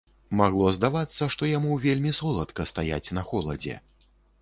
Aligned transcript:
Магло 0.37 0.71
здавацца, 0.77 1.27
што 1.35 1.51
яму 1.51 1.77
вельмі 1.85 2.17
соладка 2.23 2.69
стаяць 2.73 3.05
на 3.19 3.29
холадзе. 3.33 3.83